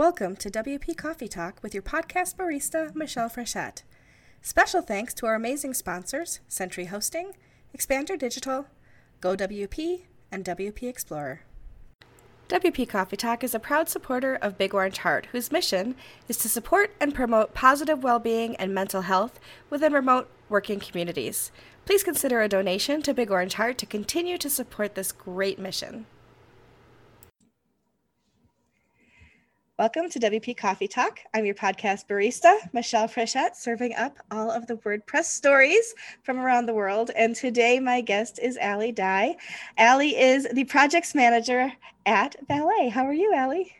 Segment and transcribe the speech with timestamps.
[0.00, 3.82] Welcome to WP Coffee Talk with your podcast barista, Michelle Frechette.
[4.40, 7.32] Special thanks to our amazing sponsors, Century Hosting,
[7.76, 8.64] Expander Digital,
[9.20, 11.42] GoWP, and WP Explorer.
[12.48, 15.94] WP Coffee Talk is a proud supporter of Big Orange Heart, whose mission
[16.28, 19.38] is to support and promote positive well being and mental health
[19.68, 21.52] within remote working communities.
[21.84, 26.06] Please consider a donation to Big Orange Heart to continue to support this great mission.
[29.80, 31.20] Welcome to WP Coffee Talk.
[31.32, 36.66] I'm your podcast barista, Michelle Frechette, serving up all of the WordPress stories from around
[36.66, 37.10] the world.
[37.16, 39.36] And today, my guest is Allie Dye.
[39.78, 41.72] Allie is the projects manager
[42.04, 42.90] at Valet.
[42.90, 43.72] How are you, Allie?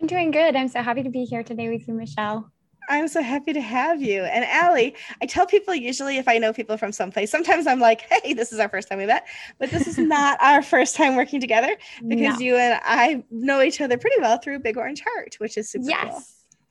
[0.00, 0.56] I'm doing good.
[0.56, 2.50] I'm so happy to be here today with you, Michelle.
[2.88, 4.22] I'm so happy to have you.
[4.24, 8.02] And Allie, I tell people usually if I know people from someplace, sometimes I'm like,
[8.10, 9.26] hey, this is our first time we met,
[9.58, 12.44] but this is not our first time working together because no.
[12.44, 15.88] you and I know each other pretty well through Big Orange Heart, which is super
[15.88, 16.10] yes.
[16.10, 16.22] cool.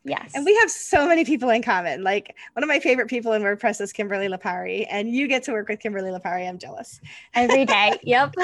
[0.05, 0.31] Yes.
[0.35, 2.03] And we have so many people in common.
[2.03, 5.53] Like one of my favorite people in WordPress is Kimberly Lipari, and you get to
[5.53, 6.47] work with Kimberly Lipari.
[6.47, 6.99] I'm jealous.
[7.33, 7.97] Every day.
[8.03, 8.35] yep.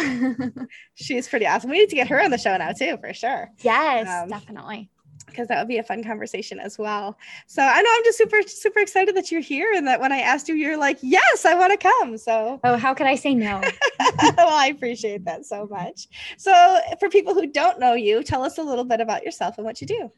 [0.95, 1.69] She's pretty awesome.
[1.69, 3.51] We need to get her on the show now too, for sure.
[3.61, 4.89] Yes, um, definitely
[5.29, 7.17] because that would be a fun conversation as well.
[7.47, 10.19] So I know I'm just super, super excited that you're here and that when I
[10.19, 12.17] asked you, you're like, yes, I want to come.
[12.17, 13.61] So, oh, how could I say no?
[14.37, 16.07] well, I appreciate that so much.
[16.37, 19.65] So, for people who don't know you, tell us a little bit about yourself and
[19.65, 20.11] what you do.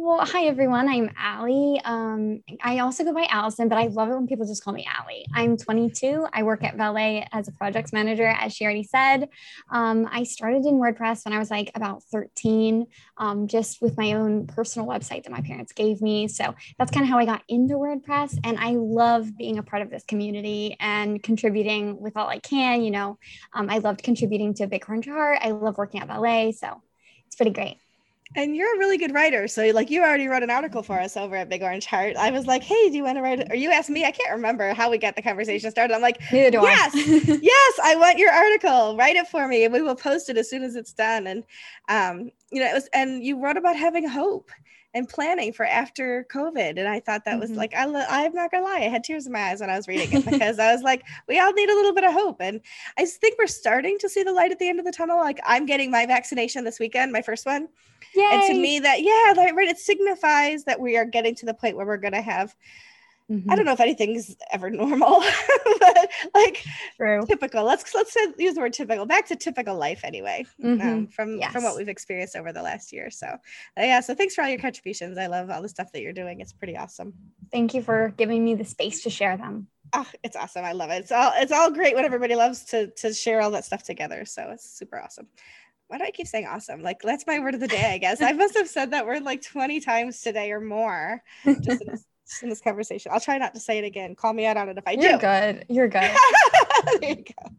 [0.00, 0.88] Well, hi everyone.
[0.88, 1.80] I'm Allie.
[1.84, 4.86] Um, I also go by Allison, but I love it when people just call me
[4.86, 5.26] Allie.
[5.34, 6.24] I'm 22.
[6.32, 9.28] I work at Valet as a projects manager, as she already said.
[9.72, 14.12] Um, I started in WordPress when I was like about 13, um, just with my
[14.12, 16.28] own personal website that my parents gave me.
[16.28, 18.38] So that's kind of how I got into WordPress.
[18.44, 22.84] And I love being a part of this community and contributing with all I can.
[22.84, 23.18] You know,
[23.52, 25.40] um, I loved contributing to Big Heart.
[25.42, 26.52] I love working at Valet.
[26.52, 26.82] So
[27.26, 27.78] it's pretty great.
[28.36, 29.48] And you're a really good writer.
[29.48, 32.16] So, like, you already wrote an article for us over at Big Orange Heart.
[32.16, 33.48] I was like, hey, do you want to write it?
[33.50, 35.94] Or you asked me, I can't remember how we got the conversation started.
[35.94, 36.92] I'm like, yes,
[37.42, 38.96] yes, I want your article.
[38.96, 41.26] Write it for me and we will post it as soon as it's done.
[41.26, 41.44] And,
[41.88, 44.50] um, you know, it was, and you wrote about having hope
[44.94, 46.78] and planning for after COVID.
[46.78, 47.58] And I thought that was mm-hmm.
[47.58, 49.88] like, I, I'm not gonna lie, I had tears in my eyes when I was
[49.88, 52.40] reading it because I was like, we all need a little bit of hope.
[52.40, 52.60] And
[52.96, 55.18] I think we're starting to see the light at the end of the tunnel.
[55.18, 57.68] Like I'm getting my vaccination this weekend, my first one.
[58.14, 58.28] Yay.
[58.32, 59.68] And to me that, yeah, right.
[59.68, 62.54] It signifies that we are getting to the point where we're going to have
[63.30, 63.50] Mm-hmm.
[63.50, 65.22] I don't know if anything's ever normal,
[65.80, 66.64] but like
[66.96, 67.24] True.
[67.26, 67.64] typical.
[67.64, 69.04] Let's let's use the word typical.
[69.04, 70.88] Back to typical life anyway, mm-hmm.
[70.88, 71.52] um, from yes.
[71.52, 73.10] from what we've experienced over the last year.
[73.10, 73.38] So, uh,
[73.76, 74.00] yeah.
[74.00, 75.18] So thanks for all your contributions.
[75.18, 76.40] I love all the stuff that you're doing.
[76.40, 77.12] It's pretty awesome.
[77.52, 79.68] Thank you for giving me the space to share them.
[79.92, 80.64] Oh, it's awesome.
[80.64, 81.00] I love it.
[81.00, 84.24] It's all it's all great when everybody loves to to share all that stuff together.
[84.24, 85.28] So it's super awesome
[85.88, 86.82] why do I keep saying awesome?
[86.82, 88.20] Like that's my word of the day, I guess.
[88.20, 92.04] I must have said that word like 20 times today or more just in this
[92.42, 93.12] in this conversation.
[93.12, 94.14] I'll try not to say it again.
[94.14, 95.06] Call me out on it if I do.
[95.06, 95.64] You're good.
[95.68, 96.10] You're good.
[97.00, 97.50] there you go.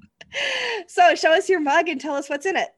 [0.88, 2.70] So show us your mug and tell us what's in it.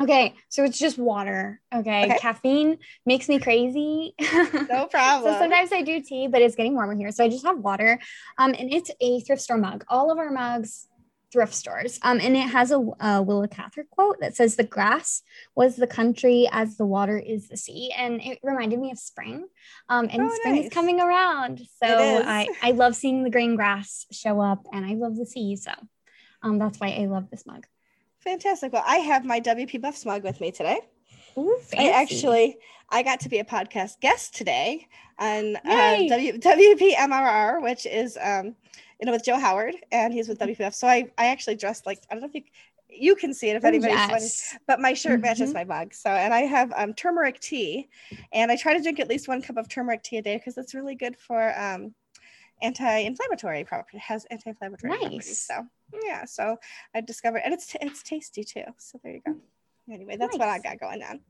[0.00, 1.60] Okay, so it's just water.
[1.72, 2.04] Okay?
[2.06, 2.18] okay.
[2.18, 4.14] caffeine makes me crazy.
[4.68, 5.32] No problem.
[5.32, 8.00] so sometimes I do tea, but it's getting warmer here, so I just have water.
[8.38, 9.84] Um, and it's a thrift store mug.
[9.88, 10.88] All of our mugs
[11.34, 11.98] thrift stores.
[12.02, 15.22] Um, and it has a, a Willa Cather quote that says, The grass
[15.56, 17.92] was the country as the water is the sea.
[17.98, 19.48] And it reminded me of spring.
[19.88, 20.66] Um, and oh, spring nice.
[20.66, 21.58] is coming around.
[21.82, 25.56] So I, I love seeing the green grass show up and I love the sea.
[25.56, 25.72] So
[26.40, 27.66] um, that's why I love this mug.
[28.20, 28.72] Fantastic.
[28.72, 30.78] Well, I have my WP Buffs mug with me today.
[31.36, 32.58] Ooh, I actually
[32.90, 34.86] I got to be a podcast guest today
[35.18, 38.54] on uh, w, WPMRR, which is um,
[39.00, 40.50] you know, with Joe Howard, and he's with mm-hmm.
[40.50, 40.78] WP Buffs.
[40.78, 42.42] So I, I actually dressed like I don't know if you
[42.96, 44.56] you can see it if anybody's yes.
[44.66, 45.22] but my shirt mm-hmm.
[45.22, 45.92] matches my mug.
[45.94, 47.88] So, and I have um, turmeric tea,
[48.32, 50.56] and I try to drink at least one cup of turmeric tea a day because
[50.58, 51.94] it's really good for um,
[52.62, 53.96] anti-inflammatory property.
[53.96, 55.00] It has anti-inflammatory nice.
[55.00, 55.40] properties.
[55.40, 55.66] So,
[56.04, 56.24] yeah.
[56.24, 56.56] So
[56.94, 58.64] I discovered, and it's it's tasty too.
[58.78, 59.36] So there you go.
[59.92, 60.38] Anyway, that's nice.
[60.38, 61.20] what I got going on.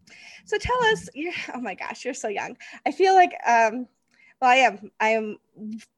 [0.45, 2.57] So tell us, you're oh my gosh, you're so young.
[2.87, 3.87] I feel like um,
[4.45, 4.91] well, I am.
[5.01, 5.39] I am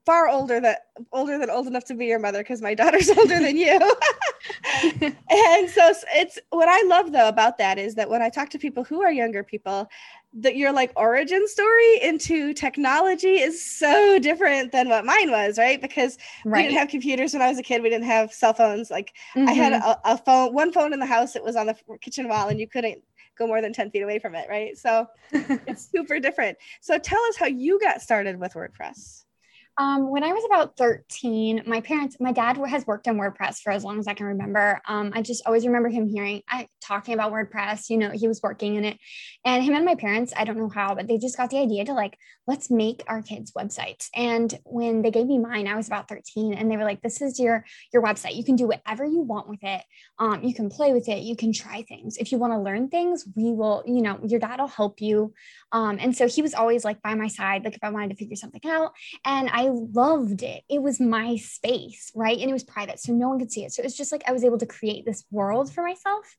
[0.04, 0.76] far older than
[1.12, 3.78] older than old enough to be your mother because my daughter's older than you.
[5.02, 8.58] and so it's what I love though about that is that when I talk to
[8.58, 9.88] people who are younger people,
[10.34, 15.80] that your like origin story into technology is so different than what mine was, right?
[15.82, 16.58] Because right.
[16.58, 17.82] we didn't have computers when I was a kid.
[17.82, 18.90] We didn't have cell phones.
[18.90, 19.48] Like mm-hmm.
[19.48, 19.88] I had mm-hmm.
[19.88, 21.34] a, a phone, one phone in the house.
[21.34, 23.02] It was on the kitchen wall, and you couldn't
[23.36, 24.76] go more than 10 feet away from it, right?
[24.76, 26.56] So it's super different.
[26.80, 29.25] So tell us how you got started with WordPress.
[29.78, 33.72] Um, when I was about 13, my parents, my dad has worked on WordPress for
[33.72, 34.80] as long as I can remember.
[34.88, 38.40] Um, I just always remember him hearing I talking about WordPress, you know, he was
[38.42, 38.98] working in it.
[39.44, 41.84] And him and my parents, I don't know how, but they just got the idea
[41.84, 44.08] to like, let's make our kids websites.
[44.14, 47.20] And when they gave me mine, I was about 13 and they were like, this
[47.20, 48.36] is your, your website.
[48.36, 49.82] You can do whatever you want with it.
[50.18, 51.22] Um, you can play with it.
[51.22, 52.16] You can try things.
[52.18, 55.34] If you want to learn things, we will, you know, your dad will help you.
[55.72, 58.16] Um, and so he was always like by my side, like if I wanted to
[58.16, 58.92] figure something out
[59.24, 60.62] and I loved it.
[60.68, 62.38] It was my space, right?
[62.38, 63.72] And it was private, so no one could see it.
[63.72, 66.36] So it was just like I was able to create this world for myself,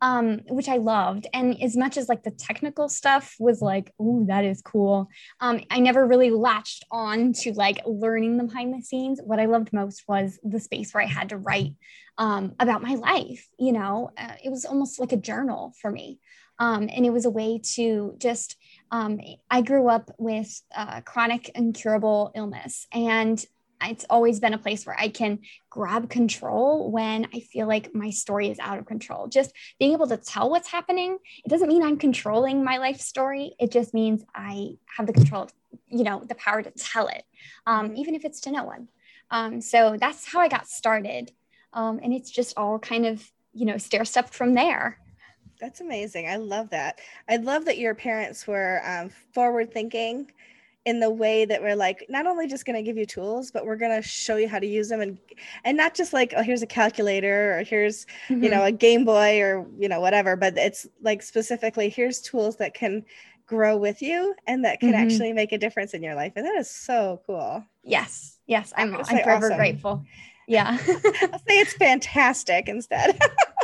[0.00, 1.26] um, which I loved.
[1.32, 5.08] And as much as like the technical stuff was like, oh, that is cool.
[5.40, 9.20] Um, I never really latched on to like learning the behind the scenes.
[9.22, 11.74] What I loved most was the space where I had to write
[12.16, 13.46] um, about my life.
[13.58, 16.18] You know, uh, it was almost like a journal for me.
[16.58, 18.56] Um, and it was a way to just
[18.90, 19.20] um,
[19.50, 23.44] I grew up with uh, chronic incurable illness, and
[23.82, 25.40] it's always been a place where I can
[25.70, 29.28] grab control when I feel like my story is out of control.
[29.28, 33.54] Just being able to tell what's happening, it doesn't mean I'm controlling my life story.
[33.60, 35.48] It just means I have the control,
[35.86, 37.24] you know, the power to tell it,
[37.66, 38.88] um, even if it's to no one.
[39.30, 41.30] Um, so that's how I got started.
[41.72, 44.98] Um, and it's just all kind of, you know, stair stepped from there.
[45.60, 46.28] That's amazing.
[46.28, 47.00] I love that.
[47.28, 50.30] I love that your parents were um, forward thinking
[50.88, 53.66] in the way that we're like not only just going to give you tools but
[53.66, 55.18] we're going to show you how to use them and
[55.64, 58.42] and not just like oh here's a calculator or here's mm-hmm.
[58.42, 62.56] you know a game boy or you know whatever but it's like specifically here's tools
[62.56, 63.04] that can
[63.44, 65.02] grow with you and that can mm-hmm.
[65.02, 68.94] actually make a difference in your life and that is so cool yes yes i'm,
[68.94, 69.58] I'm forever awesome.
[69.58, 70.04] grateful
[70.46, 73.18] yeah i'll say it's fantastic instead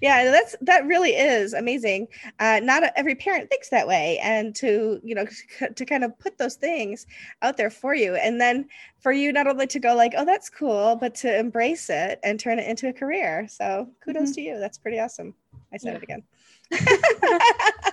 [0.00, 2.06] yeah that's that really is amazing
[2.40, 5.26] uh, not every parent thinks that way and to you know
[5.74, 7.06] to kind of put those things
[7.42, 8.66] out there for you and then
[9.00, 12.40] for you not only to go like oh that's cool but to embrace it and
[12.40, 13.46] turn it into a career.
[13.48, 14.32] So kudos mm-hmm.
[14.32, 14.58] to you.
[14.58, 15.34] That's pretty awesome.
[15.72, 15.96] I said yeah.
[15.96, 16.22] it again.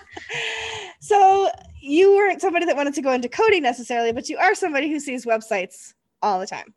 [1.04, 1.50] So
[1.82, 4.98] you weren't somebody that wanted to go into coding necessarily but you are somebody who
[4.98, 5.92] sees websites
[6.22, 6.72] all the time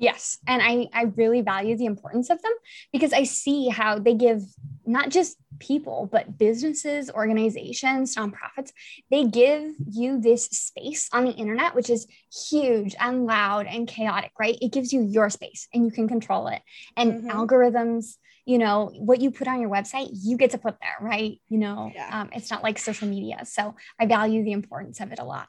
[0.00, 0.38] Yes.
[0.46, 2.52] And I, I really value the importance of them
[2.90, 4.42] because I see how they give
[4.86, 8.72] not just people, but businesses, organizations, nonprofits,
[9.10, 12.06] they give you this space on the internet, which is
[12.48, 14.56] huge and loud and chaotic, right?
[14.62, 16.62] It gives you your space and you can control it.
[16.96, 17.30] And mm-hmm.
[17.30, 18.16] algorithms,
[18.46, 21.38] you know, what you put on your website, you get to put there, right?
[21.50, 22.22] You know, yeah.
[22.22, 23.44] um, it's not like social media.
[23.44, 25.48] So I value the importance of it a lot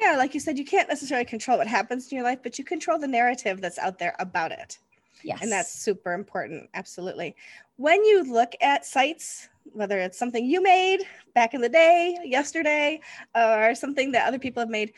[0.00, 2.64] yeah, like you said, you can't necessarily control what happens in your life, but you
[2.64, 4.78] control the narrative that's out there about it.
[5.22, 5.38] Yes.
[5.40, 6.68] And that's super important.
[6.74, 7.34] Absolutely.
[7.76, 11.00] When you look at sites, whether it's something you made
[11.34, 13.00] back in the day, yesterday,
[13.34, 14.92] or something that other people have made,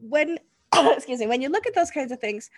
[0.00, 0.38] when,
[0.74, 2.50] excuse me, when you look at those kinds of things,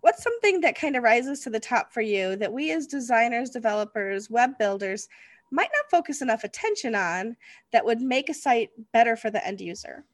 [0.00, 3.50] what's something that kind of rises to the top for you that we as designers,
[3.50, 5.08] developers, web builders
[5.50, 7.36] might not focus enough attention on
[7.72, 10.04] that would make a site better for the end user?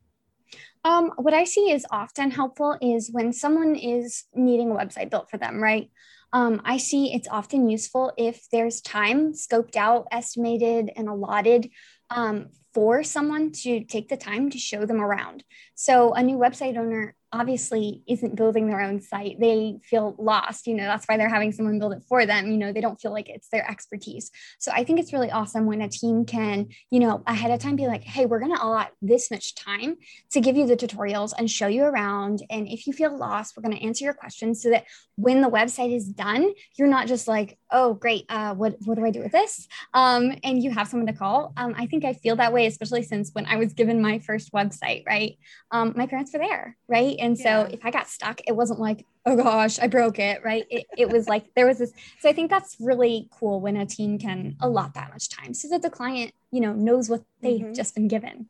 [0.85, 5.31] Um, what I see is often helpful is when someone is needing a website built
[5.31, 5.91] for them, right?
[6.33, 11.71] Um, I see it's often useful if there's time scoped out, estimated, and allotted
[12.11, 15.45] um, for someone to take the time to show them around.
[15.75, 19.41] So a new website owner obviously isn't building their own site.
[19.41, 22.57] They feel lost you know that's why they're having someone build it for them you
[22.57, 24.31] know they don't feel like it's their expertise.
[24.59, 27.75] So i think it's really awesome when a team can you know ahead of time
[27.77, 29.97] be like hey we're going to allot this much time
[30.31, 32.43] to give you the tutorials and show you around.
[32.51, 34.85] And if you feel lost we're going to answer your questions so that
[35.17, 39.05] when the website is done you're not just like oh great uh, what, what do
[39.05, 39.67] i do with this?
[39.93, 41.53] Um, and you have someone to call.
[41.57, 44.53] Um, i think i feel that way especially since when i was given my first
[44.53, 45.39] website right
[45.71, 47.69] um, my parents were there right and so yeah.
[47.71, 50.65] if I got stuck, it wasn't like, oh gosh, I broke it, right?
[50.71, 51.93] It, it was like there was this.
[52.21, 55.69] So I think that's really cool when a team can allot that much time so
[55.69, 57.75] that the client, you know, knows what they've mm-hmm.
[57.75, 58.49] just been given.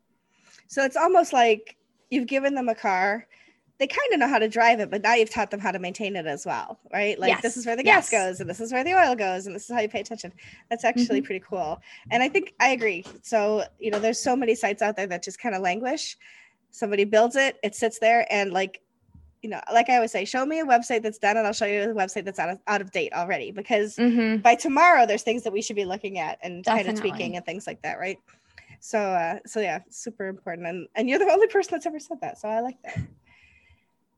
[0.69, 1.77] So it's almost like
[2.11, 3.27] you've given them a car.
[3.85, 5.79] They kind of know how to drive it, but now you've taught them how to
[5.79, 7.19] maintain it as well, right?
[7.19, 7.43] Like yes.
[7.43, 8.23] this is where the gas yes.
[8.23, 10.33] goes, and this is where the oil goes, and this is how you pay attention.
[10.71, 11.27] That's actually mm-hmm.
[11.27, 11.83] pretty cool.
[12.11, 13.05] And I think I agree.
[13.23, 16.17] So, you know, there's so many sites out there that just kind of languish
[16.75, 18.81] somebody builds it it sits there and like
[19.43, 21.67] you know like i always say show me a website that's done and i'll show
[21.67, 24.39] you a website that's out of, out of date already because mm-hmm.
[24.39, 27.47] by tomorrow there's things that we should be looking at and kind of tweaking and
[27.47, 28.19] things like that right
[28.81, 32.21] so uh so yeah super important and and you're the only person that's ever said
[32.21, 32.99] that so i like that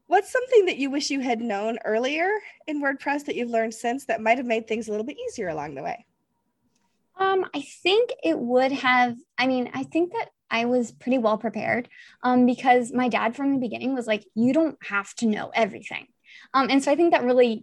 [0.07, 2.29] what's something that you wish you had known earlier
[2.67, 5.49] in wordpress that you've learned since that might have made things a little bit easier
[5.49, 6.05] along the way
[7.19, 9.17] um, I think it would have.
[9.39, 11.89] I mean, I think that I was pretty well prepared
[12.23, 16.07] um, because my dad from the beginning was like, you don't have to know everything.
[16.55, 17.63] Um, and so I think that really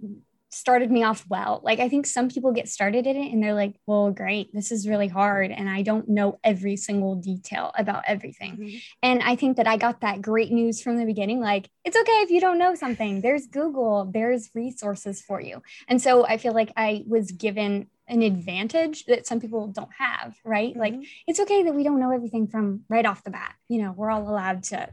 [0.54, 1.62] started me off well.
[1.64, 4.72] Like I think some people get started in it and they're like, well, great, this
[4.72, 5.52] is really hard.
[5.52, 8.58] And I don't know every single detail about everything.
[8.58, 8.78] Mm-hmm.
[9.02, 11.40] And I think that I got that great news from the beginning.
[11.40, 13.22] Like, it's okay if you don't know something.
[13.22, 15.62] There's Google, there's resources for you.
[15.88, 20.36] And so I feel like I was given an advantage that some people don't have,
[20.44, 20.72] right?
[20.72, 20.80] Mm-hmm.
[20.80, 20.96] Like
[21.28, 23.56] it's okay that we don't know everything from right off the bat.
[23.70, 24.90] You know, we're all allowed to,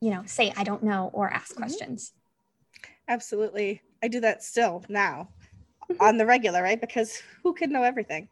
[0.00, 1.62] you know, say I don't know or ask mm-hmm.
[1.62, 2.12] questions.
[3.08, 3.82] Absolutely.
[4.06, 5.28] I do that still now
[5.98, 6.80] on the regular, right?
[6.80, 8.28] Because who can know everything?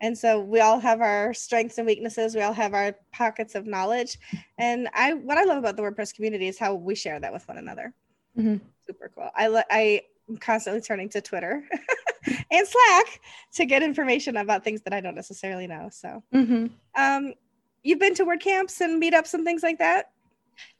[0.00, 2.34] And so we all have our strengths and weaknesses.
[2.34, 4.18] We all have our pockets of knowledge.
[4.58, 7.46] And I, what I love about the WordPress community is how we share that with
[7.46, 7.94] one another.
[8.36, 8.56] Mm-hmm.
[8.84, 9.30] Super cool.
[9.36, 11.62] I, I am constantly turning to Twitter
[12.50, 13.20] and Slack
[13.54, 15.88] to get information about things that I don't necessarily know.
[15.92, 16.66] So, mm-hmm.
[16.96, 17.34] um,
[17.84, 20.10] you've been to WordCamps and meetups and things like that?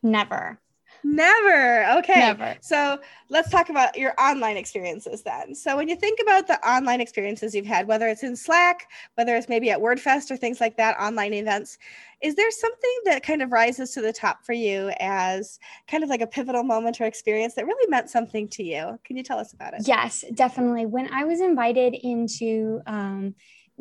[0.02, 0.58] Never.
[1.04, 1.98] Never.
[1.98, 2.20] Okay.
[2.20, 2.56] Never.
[2.60, 5.54] So let's talk about your online experiences then.
[5.54, 9.34] So when you think about the online experiences you've had, whether it's in Slack, whether
[9.36, 11.78] it's maybe at WordFest or things like that, online events,
[12.20, 16.10] is there something that kind of rises to the top for you as kind of
[16.10, 18.98] like a pivotal moment or experience that really meant something to you?
[19.04, 19.82] Can you tell us about it?
[19.86, 20.86] Yes, definitely.
[20.86, 23.34] When I was invited into um,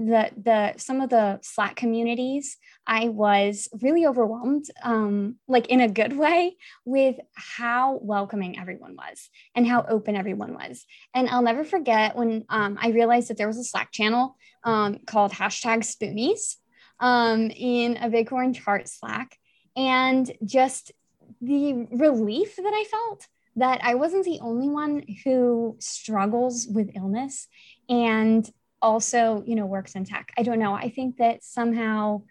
[0.05, 5.87] the the some of the Slack communities, I was really overwhelmed, um, like in a
[5.87, 10.85] good way, with how welcoming everyone was and how open everyone was.
[11.13, 14.99] And I'll never forget when um, I realized that there was a Slack channel um,
[15.05, 16.55] called hashtag Spoonies
[16.99, 19.37] um, in a Big Orange Heart Slack,
[19.75, 20.91] and just
[21.41, 23.27] the relief that I felt
[23.57, 27.47] that I wasn't the only one who struggles with illness
[27.89, 28.49] and
[28.81, 30.31] also, you know, works in tech.
[30.37, 30.73] I don't know.
[30.73, 32.21] I think that somehow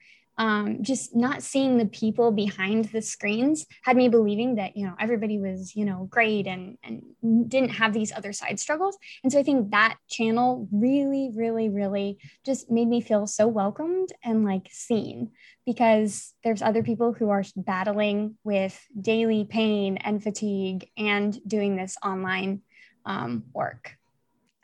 [0.41, 4.95] um, just not seeing the people behind the screens had me believing that you know
[4.99, 7.03] everybody was you know great and and
[7.51, 12.19] didn't have these other side struggles and so i think that channel really really really
[12.47, 15.31] just made me feel so welcomed and like seen
[15.67, 21.97] because there's other people who are battling with daily pain and fatigue and doing this
[22.03, 22.63] online
[23.05, 23.99] um, work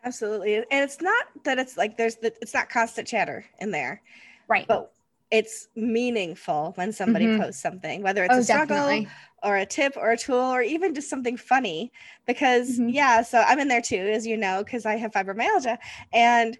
[0.06, 4.00] absolutely and it's not that it's like there's the it's not constant chatter in there
[4.48, 4.92] right but
[5.30, 7.42] it's meaningful when somebody mm-hmm.
[7.42, 9.08] posts something, whether it's oh, a struggle definitely.
[9.42, 11.92] or a tip or a tool or even just something funny.
[12.26, 12.90] Because, mm-hmm.
[12.90, 15.78] yeah, so I'm in there too, as you know, because I have fibromyalgia.
[16.12, 16.56] And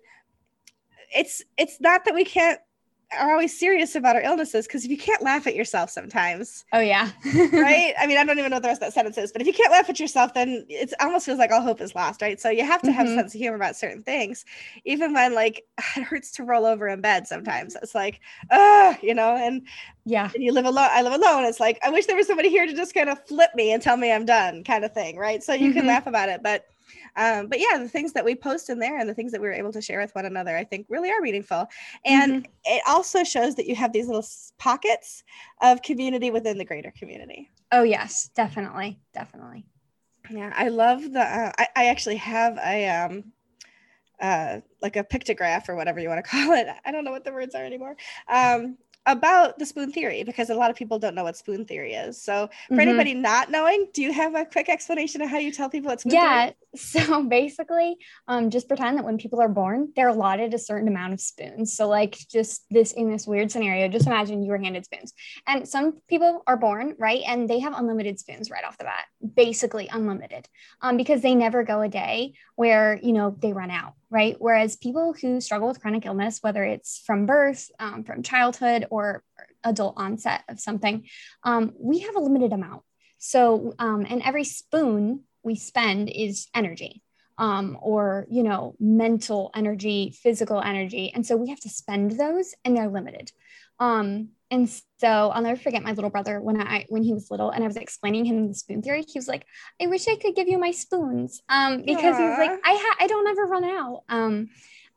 [1.14, 2.58] it's it's not that we can't
[3.12, 6.80] are always serious about our illnesses because if you can't laugh at yourself sometimes oh
[6.80, 7.10] yeah.
[7.52, 7.94] right?
[7.98, 9.46] I mean i don't even know what the rest of that sentence is but if
[9.46, 12.40] you can't laugh at yourself then it almost feels like all hope is lost right?
[12.40, 13.16] So you have to have mm-hmm.
[13.16, 14.44] sense of humor about certain things.
[14.84, 15.64] Even when like
[15.96, 18.20] it hurts to roll over in bed sometimes it's like
[18.50, 19.36] uh you know?
[19.36, 19.66] And
[20.04, 20.30] yeah.
[20.34, 21.44] and you live alone i live alone.
[21.44, 23.82] It's like i wish there was somebody here to just kind of flip me and
[23.82, 25.42] tell me i'm done kind of thing right?
[25.42, 25.78] So you mm-hmm.
[25.78, 26.66] can laugh about it but
[27.16, 29.48] um, but yeah, the things that we post in there and the things that we
[29.48, 31.66] were able to share with one another, I think really are meaningful.
[32.04, 32.52] And mm-hmm.
[32.64, 34.26] it also shows that you have these little
[34.58, 35.24] pockets
[35.62, 37.50] of community within the greater community.
[37.72, 39.00] Oh, yes, definitely.
[39.14, 39.64] Definitely.
[40.30, 43.24] Yeah, I love the, uh, I, I actually have a, um,
[44.20, 46.66] uh, like a pictograph or whatever you want to call it.
[46.84, 47.96] I don't know what the words are anymore.
[48.28, 51.94] Um, about the spoon theory because a lot of people don't know what spoon theory
[51.94, 52.20] is.
[52.20, 52.80] So, for mm-hmm.
[52.80, 56.02] anybody not knowing, do you have a quick explanation of how you tell people it's?
[56.02, 56.56] spoon yeah, theory?
[56.76, 57.96] So basically,
[58.28, 61.72] um, just pretend that when people are born, they're allotted a certain amount of spoons.
[61.72, 65.12] So, like, just this in this weird scenario, just imagine you were handed spoons.
[65.46, 67.22] And some people are born, right?
[67.26, 69.04] And they have unlimited spoons right off the bat,
[69.34, 70.48] basically unlimited,
[70.80, 74.36] um, because they never go a day where, you know, they run out right?
[74.38, 79.24] Whereas people who struggle with chronic illness, whether it's from birth, um, from childhood, or
[79.64, 81.06] adult onset of something,
[81.42, 82.82] um, we have a limited amount.
[83.18, 87.02] So, um, and every spoon we spend is energy.
[87.38, 92.54] Um, or you know mental energy physical energy and so we have to spend those
[92.64, 93.30] and they're limited
[93.78, 97.50] um, and so I'll never forget my little brother when I when he was little
[97.50, 99.04] and I was explaining him the spoon theory.
[99.06, 99.44] He was like,
[99.82, 102.30] "I wish I could give you my spoons," um, because Aww.
[102.30, 104.48] he's like, "I ha- I don't ever run out." Um,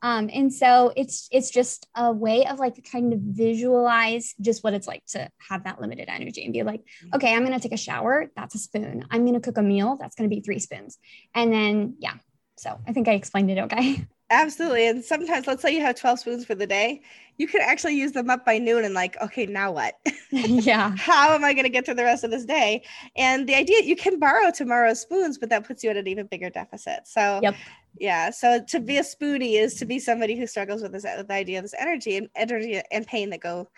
[0.01, 4.73] um, and so it's it's just a way of like kind of visualize just what
[4.73, 7.15] it's like to have that limited energy and be like, mm-hmm.
[7.15, 8.31] okay, I'm gonna take a shower.
[8.35, 9.05] That's a spoon.
[9.09, 9.97] I'm gonna cook a meal.
[9.99, 10.97] That's gonna be three spoons.
[11.35, 12.15] And then yeah,
[12.57, 14.05] so I think I explained it okay.
[14.31, 14.87] Absolutely.
[14.87, 17.01] And sometimes, let's say you have 12 spoons for the day,
[17.37, 19.95] you can actually use them up by noon and, like, okay, now what?
[20.31, 20.95] Yeah.
[20.97, 22.83] How am I going to get through the rest of this day?
[23.15, 26.27] And the idea you can borrow tomorrow's spoons, but that puts you at an even
[26.27, 27.07] bigger deficit.
[27.07, 27.55] So, yep.
[27.99, 28.29] yeah.
[28.29, 31.33] So, to be a spoonie is to be somebody who struggles with this with the
[31.33, 33.69] idea of this energy and energy and pain that go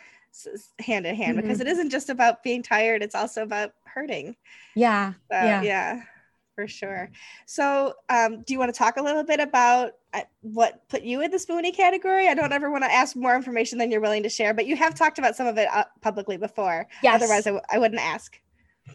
[0.80, 1.48] hand in hand mm-hmm.
[1.48, 4.36] because it isn't just about being tired it's also about hurting
[4.76, 6.02] yeah so, yeah yeah
[6.56, 7.10] for sure.
[7.46, 11.22] So um, do you want to talk a little bit about uh, what put you
[11.22, 12.28] in the spoony category?
[12.28, 14.76] I don't ever want to ask more information than you're willing to share but you
[14.76, 16.88] have talked about some of it uh, publicly before.
[17.04, 17.22] Yes.
[17.22, 18.41] otherwise I w- I wouldn't ask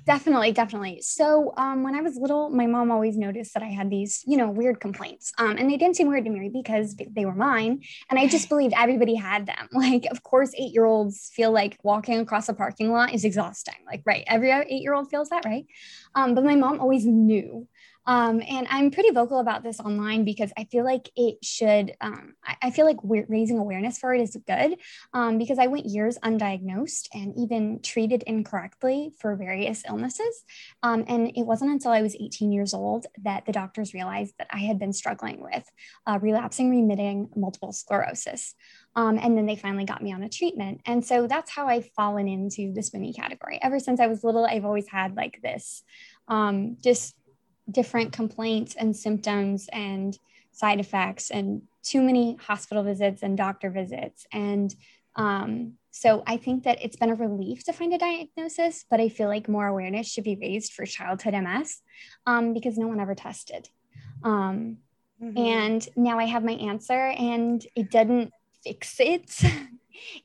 [0.05, 1.01] Definitely, definitely.
[1.03, 4.37] So um, when I was little, my mom always noticed that I had these, you
[4.37, 5.33] know, weird complaints.
[5.39, 7.83] Um, and they didn't seem weird to me because they were mine.
[8.11, 9.69] And I just believed everybody had them.
[9.87, 13.77] Like, of course, eight year olds feel like walking across a parking lot is exhausting.
[13.87, 14.25] Like, right.
[14.27, 15.67] Every eight year old feels that, right?
[16.15, 17.69] Um, but my mom always knew.
[18.07, 22.35] Um, and I'm pretty vocal about this online because I feel like it should, um,
[22.45, 24.77] I, I, feel like raising awareness for it is good
[25.13, 30.45] um, because I went years undiagnosed and even treated incorrectly for various illnesses.
[30.83, 34.49] Um, and it wasn't until I was 18 years old that the doctors realized that
[34.53, 35.69] I had been struggling with
[36.07, 38.55] uh, relapsing remitting multiple sclerosis.
[38.95, 40.81] Um, and then they finally got me on a treatment.
[40.87, 43.59] And so that's how I've fallen into the spoonie category.
[43.63, 45.83] Ever since I was little, I've always had like this
[46.29, 47.15] um, just
[47.71, 50.19] different complaints and symptoms and
[50.53, 54.27] side effects and too many hospital visits and doctor visits.
[54.33, 54.75] And
[55.17, 59.09] um, so i think that it's been a relief to find a diagnosis but i
[59.09, 61.81] feel like more awareness should be raised for childhood ms
[62.27, 63.69] um, because no one ever tested.
[64.23, 64.79] Um,
[65.23, 65.39] mm-hmm.
[65.39, 68.33] and now i have my answer and it didn't
[68.63, 69.41] fix it.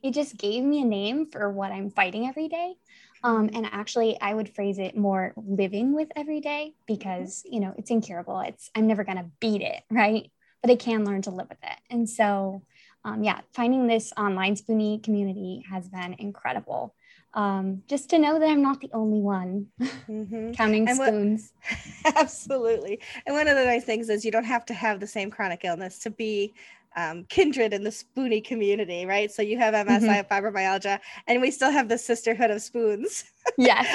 [0.03, 2.75] It just gave me a name for what i'm fighting every day
[3.23, 7.73] um, and actually, I would phrase it more living with every day because, you know,
[7.77, 8.39] it's incurable.
[8.41, 10.31] It's, I'm never going to beat it, right?
[10.61, 11.77] But I can learn to live with it.
[11.89, 12.63] And so,
[13.03, 16.95] um, yeah, finding this online spoonie community has been incredible.
[17.33, 20.51] Um, just to know that I'm not the only one mm-hmm.
[20.53, 21.53] counting and spoons.
[22.01, 22.99] What, absolutely.
[23.25, 25.63] And one of the nice things is you don't have to have the same chronic
[25.63, 26.53] illness to be
[26.95, 29.31] um, kindred in the spoonie community, right?
[29.31, 30.09] So you have MS, mm-hmm.
[30.09, 33.25] I have fibromyalgia, and we still have the sisterhood of spoons.
[33.57, 33.87] Yes.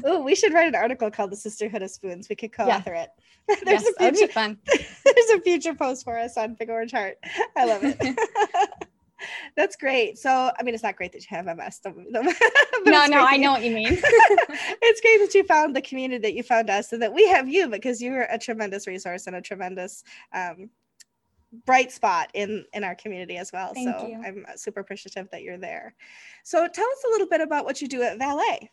[0.04, 3.04] oh, we should write an article called "The Sisterhood of Spoons." We could co-author yeah.
[3.04, 3.10] it.
[3.64, 4.58] There's yes, a future fun.
[4.66, 7.18] There's a future post for us on Big Orange Heart.
[7.56, 8.18] I love it.
[9.56, 10.18] That's great.
[10.18, 11.80] So, I mean, it's not great that you have MS.
[11.84, 12.22] no,
[13.06, 13.88] no, I know what you mean.
[13.90, 17.48] it's great that you found the community that you found us and that we have
[17.48, 20.68] you because you're a tremendous resource and a tremendous um,
[21.64, 23.72] bright spot in in our community as well.
[23.74, 24.22] Thank so you.
[24.24, 25.94] I'm super appreciative that you're there.
[26.44, 28.70] So tell us a little bit about what you do at Valet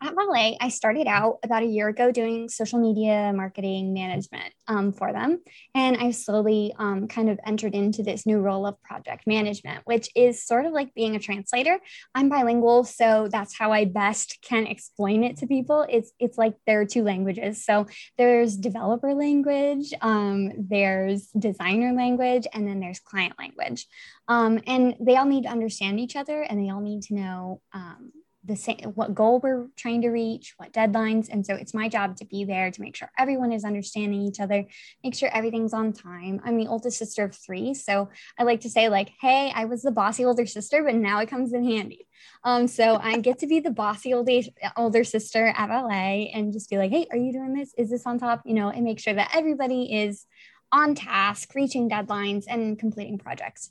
[0.00, 4.92] at Valet, I started out about a year ago doing social media marketing management um,
[4.92, 5.40] for them.
[5.74, 10.08] And I slowly um, kind of entered into this new role of project management, which
[10.14, 11.78] is sort of like being a translator.
[12.14, 15.84] I'm bilingual, so that's how I best can explain it to people.
[15.88, 17.64] It's, it's like there are two languages.
[17.64, 23.86] So there's developer language, um, there's designer language, and then there's client language.
[24.28, 27.62] Um, and they all need to understand each other and they all need to know
[27.72, 28.12] um,
[28.48, 31.28] the same what goal we're trying to reach what deadlines.
[31.28, 34.40] And so it's my job to be there to make sure everyone is understanding each
[34.40, 34.66] other
[35.04, 36.40] make sure everything's on time.
[36.44, 37.74] I'm the oldest sister of three.
[37.74, 38.08] So
[38.38, 41.28] i like to say like hey i was the bossy older sister but now it
[41.28, 42.06] comes in handy.
[42.42, 44.40] Um so i get to be the bossy older
[44.76, 47.74] older sister at la and just be like hey are you doing this?
[47.76, 48.42] Is this on top?
[48.46, 50.26] You know and make sure that everybody is
[50.72, 53.70] on task reaching deadlines and completing projects.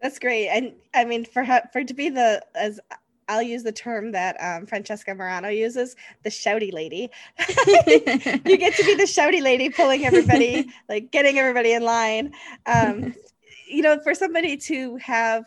[0.00, 0.48] That's great.
[0.48, 2.80] And i mean for her, for to be the as
[3.28, 7.10] I'll use the term that um, Francesca Marano uses, the shouty lady.
[7.38, 12.32] you get to be the shouty lady, pulling everybody, like getting everybody in line.
[12.66, 13.14] Um,
[13.68, 15.44] you know, for somebody to have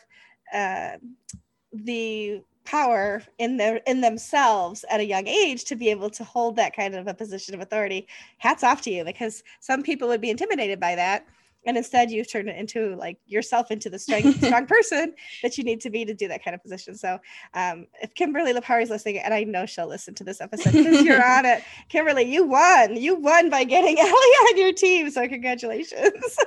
[0.53, 0.91] uh,
[1.73, 6.55] the power in their in themselves at a young age to be able to hold
[6.55, 10.21] that kind of a position of authority, hats off to you because some people would
[10.21, 11.25] be intimidated by that
[11.65, 15.63] and instead you've turned it into like yourself into the strong strong person that you
[15.63, 16.95] need to be to do that kind of position.
[16.95, 17.19] So
[17.53, 21.03] um, if kimberly Lipari is listening and i know she'll listen to this episode because
[21.03, 21.63] you're on it.
[21.89, 22.95] Kimberly you won.
[22.95, 25.09] You won by getting Allie on your team.
[25.11, 26.37] So congratulations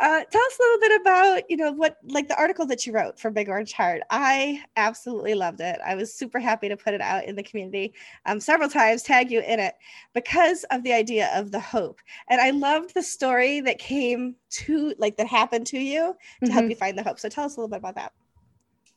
[0.00, 2.92] Uh, tell us a little bit about, you know, what like the article that you
[2.92, 4.00] wrote for Big Orange Heart.
[4.08, 5.78] I absolutely loved it.
[5.84, 7.92] I was super happy to put it out in the community
[8.24, 9.74] um, several times, tag you in it
[10.14, 12.00] because of the idea of the hope.
[12.30, 16.52] And I loved the story that came to like that happened to you to mm-hmm.
[16.54, 17.20] help you find the hope.
[17.20, 18.12] So tell us a little bit about that.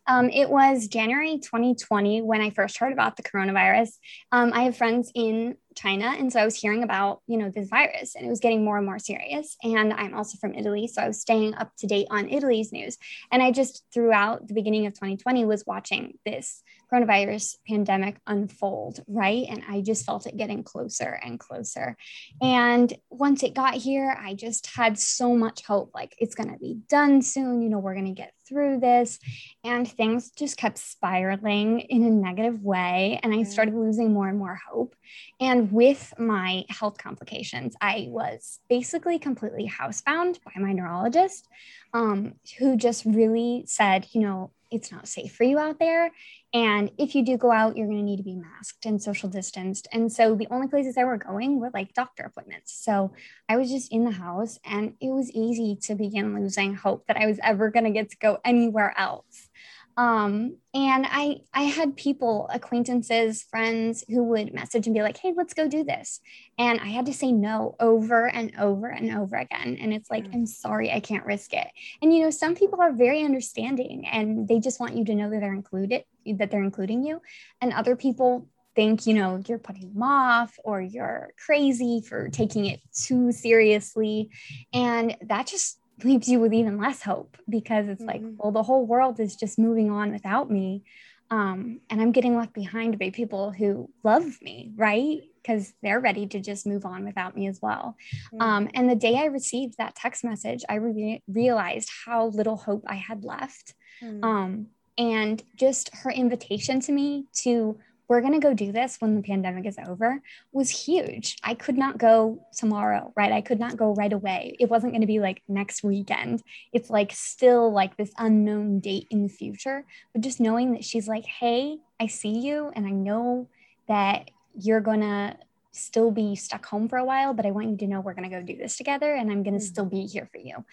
[0.08, 4.00] Um, it was January 2020 when I first heard about the coronavirus.
[4.32, 6.14] Um, I have friends in China.
[6.18, 8.78] And so I was hearing about, you know, this virus and it was getting more
[8.78, 9.56] and more serious.
[9.64, 10.88] And I'm also from Italy.
[10.88, 12.98] So I was staying up to date on Italy's news.
[13.32, 19.46] And I just throughout the beginning of 2020 was watching this coronavirus pandemic unfold, right?
[19.50, 21.98] And I just felt it getting closer and closer.
[22.42, 26.60] And once it got here, I just had so much hope like it's going to
[26.60, 27.62] be done soon.
[27.62, 29.20] You know, we're going to get through this.
[29.64, 33.20] And things just kept spiraling in a negative way.
[33.24, 34.96] And I started losing more and more hope.
[35.40, 41.48] And with my health complications, I was basically completely housebound by my neurologist,
[41.94, 46.12] um, who just really said, you know, it's not safe for you out there.
[46.52, 49.30] And if you do go out, you're going to need to be masked and social
[49.30, 49.88] distanced.
[49.92, 52.74] And so the only places I were going were like doctor appointments.
[52.84, 53.14] So
[53.48, 57.18] I was just in the house and it was easy to begin losing hope that
[57.18, 59.50] I was ever going to get to go anywhere else.
[59.96, 65.34] Um, and I I had people, acquaintances, friends who would message and be like, "Hey,
[65.36, 66.20] let's go do this,"
[66.58, 69.78] and I had to say no over and over and over again.
[69.80, 70.34] And it's like, mm.
[70.34, 71.68] I'm sorry, I can't risk it.
[72.02, 75.30] And you know, some people are very understanding, and they just want you to know
[75.30, 77.22] that they're included, that they're including you,
[77.62, 82.66] and other people think you know you're putting them off or you're crazy for taking
[82.66, 84.32] it too seriously
[84.74, 88.26] and that just leaves you with even less hope because it's mm-hmm.
[88.26, 90.84] like, well, the whole world is just moving on without me.
[91.30, 95.22] Um, and I'm getting left behind by people who love me, right?
[95.42, 97.98] Because they're ready to just move on without me as well.
[98.34, 98.42] Mm-hmm.
[98.42, 102.84] Um, and the day I received that text message, I re- realized how little hope
[102.88, 103.74] I had left.
[104.02, 104.24] Mm-hmm.
[104.24, 109.16] Um, and just her invitation to me to we're going to go do this when
[109.16, 111.38] the pandemic is over was huge.
[111.44, 113.32] I could not go tomorrow, right?
[113.32, 114.56] I could not go right away.
[114.60, 116.44] It wasn't going to be like next weekend.
[116.74, 119.86] It's like still like this unknown date in the future.
[120.14, 123.48] But just knowing that she's like, hey, I see you and I know
[123.88, 125.38] that you're going to
[125.72, 128.30] still be stuck home for a while, but I want you to know we're going
[128.30, 129.66] to go do this together and I'm going to mm-hmm.
[129.66, 130.64] still be here for you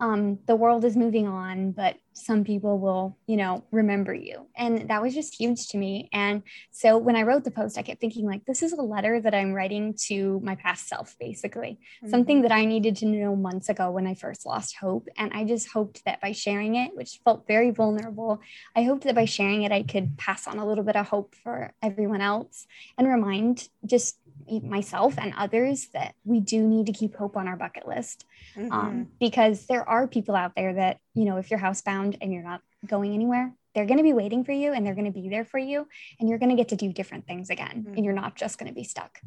[0.00, 4.46] um, the world is moving on, but some people will, you know, remember you.
[4.56, 6.08] And that was just huge to me.
[6.12, 9.20] And so when I wrote the post, I kept thinking, like, this is a letter
[9.20, 12.10] that I'm writing to my past self, basically, mm-hmm.
[12.10, 15.08] something that I needed to know months ago when I first lost hope.
[15.16, 18.40] And I just hoped that by sharing it, which felt very vulnerable,
[18.74, 21.34] I hoped that by sharing it, I could pass on a little bit of hope
[21.42, 22.66] for everyone else
[22.98, 24.16] and remind just
[24.62, 28.24] myself and others that we do need to keep hope on our bucket list
[28.56, 28.72] um, mm-hmm.
[28.72, 32.42] um, because there are people out there that you know if you're housebound and you're
[32.42, 35.28] not going anywhere they're going to be waiting for you and they're going to be
[35.28, 35.86] there for you
[36.18, 37.94] and you're going to get to do different things again mm-hmm.
[37.94, 39.20] and you're not just going to be stuck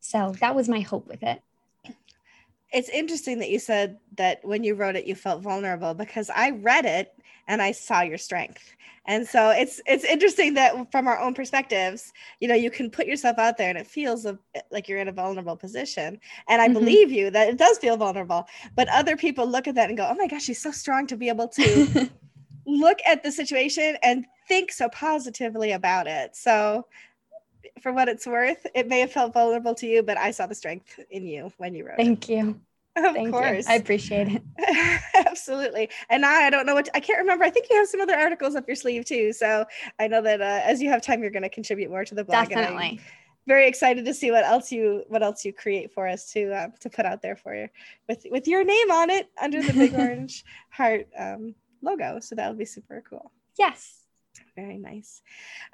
[0.00, 1.42] so that was my hope with it
[2.72, 6.50] it's interesting that you said that when you wrote it you felt vulnerable because i
[6.50, 7.14] read it
[7.48, 8.76] and i saw your strength.
[9.04, 13.08] And so it's it's interesting that from our own perspectives you know you can put
[13.08, 14.24] yourself out there and it feels
[14.70, 16.20] like you're in a vulnerable position.
[16.48, 16.74] And i mm-hmm.
[16.74, 20.06] believe you that it does feel vulnerable but other people look at that and go
[20.08, 22.10] oh my gosh she's so strong to be able to
[22.66, 26.36] look at the situation and think so positively about it.
[26.36, 26.86] So
[27.80, 30.54] for what it's worth it may have felt vulnerable to you but i saw the
[30.54, 32.34] strength in you when you wrote thank it.
[32.34, 32.60] you
[32.96, 33.66] Of Thank course.
[33.66, 33.72] You.
[33.72, 34.42] I appreciate it.
[35.26, 35.88] Absolutely.
[36.10, 37.42] And I, I don't know what, I can't remember.
[37.42, 39.32] I think you have some other articles up your sleeve too.
[39.32, 39.64] So
[39.98, 42.22] I know that uh, as you have time, you're going to contribute more to the
[42.22, 42.50] blog.
[42.50, 43.00] Definitely.
[43.46, 46.68] Very excited to see what else you what else you create for us to uh,
[46.80, 47.68] to put out there for you
[48.08, 52.20] with with your name on it under the big orange heart um, logo.
[52.20, 53.32] So that would be super cool.
[53.58, 54.01] Yes.
[54.54, 55.22] Very nice.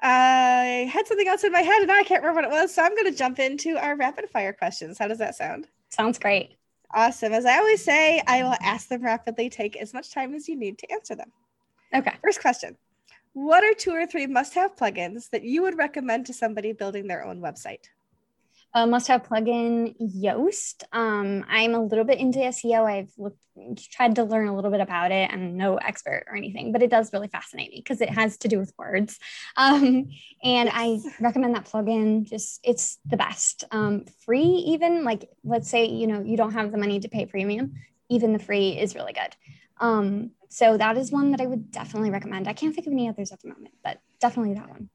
[0.01, 2.73] I had something else in my head and I can't remember what it was.
[2.73, 4.97] So I'm going to jump into our rapid fire questions.
[4.97, 5.67] How does that sound?
[5.89, 6.55] Sounds great.
[6.93, 7.33] Awesome.
[7.33, 9.49] As I always say, I will ask them rapidly.
[9.49, 11.31] Take as much time as you need to answer them.
[11.93, 12.13] Okay.
[12.23, 12.77] First question
[13.33, 17.07] What are two or three must have plugins that you would recommend to somebody building
[17.07, 17.89] their own website?
[18.73, 20.83] A must-have plugin Yoast.
[20.91, 22.83] Um, I'm a little bit into SEO.
[22.85, 23.39] I've looked,
[23.91, 25.29] tried to learn a little bit about it.
[25.31, 28.47] I'm no expert or anything, but it does really fascinate me because it has to
[28.47, 29.19] do with words.
[29.57, 30.09] Um,
[30.43, 32.23] and I recommend that plugin.
[32.23, 33.65] Just it's the best.
[33.71, 37.25] Um, free, even like let's say you know you don't have the money to pay
[37.25, 37.73] premium,
[38.07, 39.35] even the free is really good.
[39.79, 42.47] Um, so that is one that I would definitely recommend.
[42.47, 44.89] I can't think of any others at the moment, but definitely that one.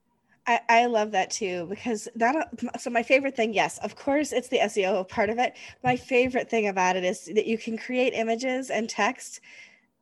[0.46, 4.48] I, I love that too because that so my favorite thing yes of course it's
[4.48, 5.56] the seo part of it.
[5.82, 9.40] My favorite thing about it is that you can create images and text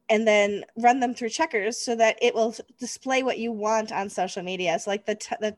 [0.08, 4.10] and then run them through checkers so that it will display what you want on
[4.10, 4.78] social media.
[4.78, 5.56] So like the t- the,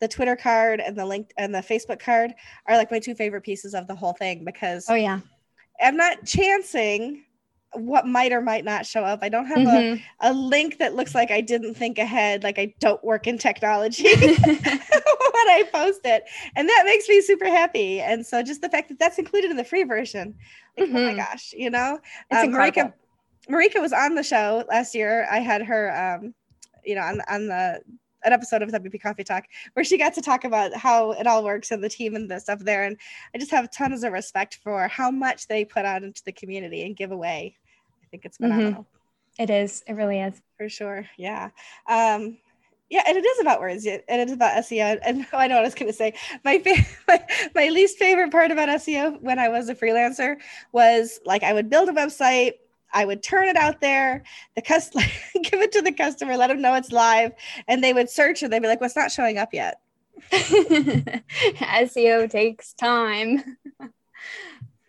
[0.00, 2.32] the twitter card and the link and the facebook card
[2.66, 5.20] are like my two favorite pieces of the whole thing because oh yeah.
[5.80, 7.24] I'm not chancing
[7.74, 9.20] what might or might not show up.
[9.22, 10.02] I don't have mm-hmm.
[10.20, 13.38] a, a link that looks like I didn't think ahead, like I don't work in
[13.38, 16.24] technology when I post it.
[16.54, 18.00] And that makes me super happy.
[18.00, 20.34] And so just the fact that that's included in the free version,
[20.76, 20.96] like, mm-hmm.
[20.96, 21.18] oh my mm-hmm.
[21.18, 21.98] gosh, you know,
[22.30, 22.92] it's um, Marieke,
[23.48, 25.26] Marieke was on the show last year.
[25.30, 26.34] I had her, um,
[26.84, 27.80] you know, on, on the
[28.24, 31.44] an episode of WP Coffee Talk where she got to talk about how it all
[31.44, 32.84] works and the team and the stuff there.
[32.84, 32.96] And
[33.34, 36.84] I just have tons of respect for how much they put out into the community
[36.84, 37.56] and give away.
[38.12, 38.52] I think it's mm-hmm.
[38.52, 38.82] phenomenal.
[38.82, 39.42] Mm-hmm.
[39.42, 39.82] It is.
[39.86, 40.40] It really is.
[40.58, 41.06] For sure.
[41.16, 41.50] Yeah.
[41.88, 42.36] Um,
[42.90, 44.98] yeah, and it is about words, and it is about SEO.
[45.02, 46.12] And oh, I know what I was going to say.
[46.44, 50.36] My, fa- my my least favorite part about SEO when I was a freelancer
[50.72, 52.56] was like I would build a website,
[52.92, 54.24] I would turn it out there,
[54.56, 55.04] the customer
[55.42, 57.32] give it to the customer, let them know it's live,
[57.66, 59.80] and they would search and they'd be like, "What's well, not showing up yet?"
[60.30, 63.56] SEO takes time.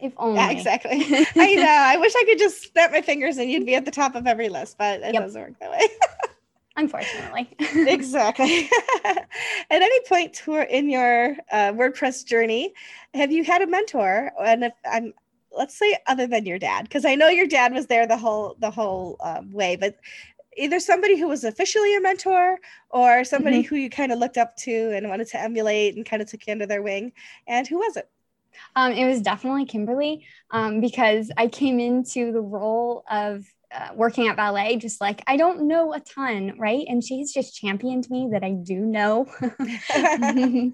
[0.04, 0.36] If only.
[0.36, 0.92] Yeah, exactly.
[1.36, 1.66] I know.
[1.66, 4.28] I wish I could just snap my fingers and you'd be at the top of
[4.28, 5.24] every list, but it yep.
[5.24, 5.88] doesn't work that way.
[6.76, 7.56] Unfortunately.
[7.60, 8.70] exactly.
[9.06, 9.28] at
[9.70, 12.74] any point in your uh, WordPress journey,
[13.14, 14.32] have you had a mentor?
[14.44, 15.14] And if I'm
[15.56, 18.56] let's say other than your dad because i know your dad was there the whole
[18.58, 20.00] the whole um, way but
[20.58, 22.58] either somebody who was officially a mentor
[22.90, 23.68] or somebody mm-hmm.
[23.68, 26.48] who you kind of looked up to and wanted to emulate and kind of took
[26.48, 27.12] you under their wing
[27.48, 28.10] and who was it
[28.76, 34.28] um, it was definitely kimberly um, because i came into the role of uh, working
[34.28, 36.86] at Valet, just like I don't know a ton, right?
[36.88, 39.26] And she's just championed me that I do know,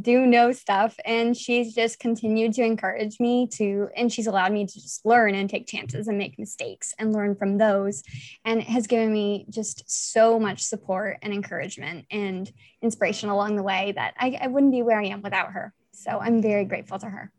[0.00, 0.96] do know stuff.
[1.04, 5.34] And she's just continued to encourage me to, and she's allowed me to just learn
[5.34, 8.02] and take chances and make mistakes and learn from those.
[8.44, 13.92] And has given me just so much support and encouragement and inspiration along the way
[13.94, 15.74] that I, I wouldn't be where I am without her.
[15.98, 17.32] So I'm very grateful to her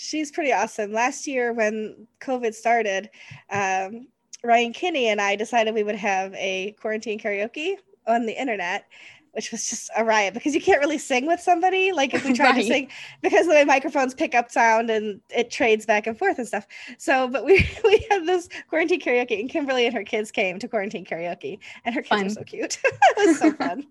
[0.00, 0.92] she's pretty awesome.
[0.92, 3.10] Last year when COVID started,
[3.50, 4.08] um,
[4.42, 7.76] Ryan Kinney and I decided we would have a quarantine karaoke
[8.06, 8.86] on the internet,
[9.32, 11.92] which was just a riot because you can't really sing with somebody.
[11.92, 12.62] Like if we try right.
[12.62, 12.88] to sing,
[13.20, 16.66] because the way microphones pick up sound and it trades back and forth and stuff.
[16.96, 20.68] So, but we we had this quarantine karaoke, and Kimberly and her kids came to
[20.68, 22.24] quarantine karaoke, and her kids fun.
[22.24, 22.78] were so cute.
[22.84, 23.86] it was so fun.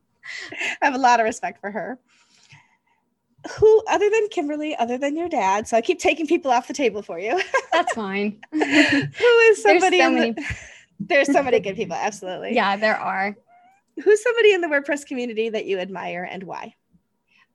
[0.82, 2.00] I have a lot of respect for her
[3.58, 6.74] who other than Kimberly, other than your dad, so I keep taking people off the
[6.74, 7.40] table for you.
[7.72, 8.40] That's fine.
[8.52, 10.32] who is somebody there's so, many...
[10.32, 10.56] the,
[11.00, 12.54] there's so many good people, absolutely.
[12.54, 13.36] Yeah, there are.
[14.04, 16.76] Who's somebody in the WordPress community that you admire and why?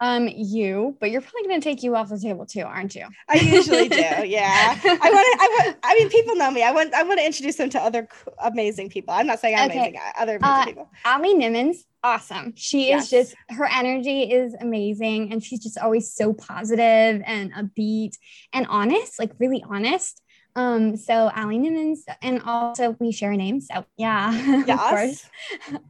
[0.00, 3.06] Um, you, but you're probably going to take you off the table too, aren't you?
[3.28, 3.96] I usually do.
[4.24, 4.78] Yeah.
[4.84, 6.62] I want to, I want, I mean, people know me.
[6.62, 8.08] I want, I want to introduce them to other
[8.42, 9.14] amazing people.
[9.14, 9.78] I'm not saying I'm okay.
[9.78, 10.90] amazing, other amazing uh, people.
[11.04, 12.52] Allie Nimmons, awesome.
[12.54, 13.04] She yes.
[13.04, 15.32] is just, her energy is amazing.
[15.32, 18.16] And she's just always so positive and upbeat
[18.52, 20.20] and honest, like really honest.
[20.56, 23.60] Um, so Allie Nimmons, and also we share a name.
[23.60, 24.68] So yeah, yes.
[24.70, 25.26] of course.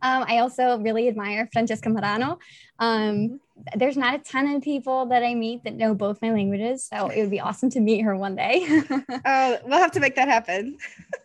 [0.00, 2.38] Um, I also really admire Francesca Marano.
[2.78, 3.40] Um,
[3.76, 6.86] there's not a ton of people that I meet that know both my languages.
[6.86, 8.66] So it would be awesome to meet her one day.
[9.26, 10.76] Oh, we'll have to make that happen.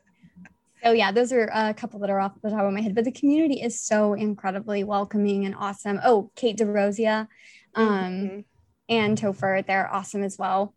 [0.83, 3.05] so yeah, those are a couple that are off the top of my head, but
[3.05, 5.99] the community is so incredibly welcoming and awesome.
[6.03, 7.27] Oh, Kate DeRosia
[7.75, 8.39] um, mm-hmm.
[8.87, 10.73] and Topher, they're awesome as well.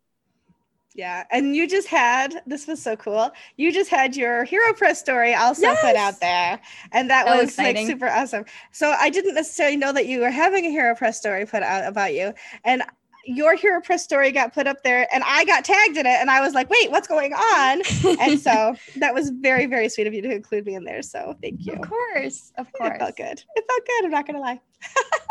[0.94, 1.24] Yeah.
[1.30, 3.30] And you just had this was so cool.
[3.56, 5.80] You just had your HeroPress story also yes!
[5.80, 6.60] put out there.
[6.92, 7.86] And that so was exciting.
[7.86, 8.44] like super awesome.
[8.72, 12.12] So I didn't necessarily know that you were having a HeroPress story put out about
[12.12, 12.34] you.
[12.64, 12.82] And
[13.24, 16.40] your HeroPress story got put up there and I got tagged in it and I
[16.40, 17.82] was like, wait, what's going on?
[18.20, 21.02] and so that was very, very sweet of you to include me in there.
[21.02, 21.74] So thank you.
[21.74, 22.52] Of course.
[22.58, 22.94] Of course.
[22.94, 23.44] It felt good.
[23.54, 24.04] It felt good.
[24.04, 24.60] I'm not gonna lie.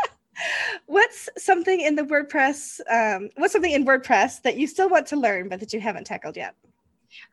[0.86, 5.16] what's something in the WordPress, um, what's something in WordPress that you still want to
[5.16, 6.54] learn, but that you haven't tackled yet?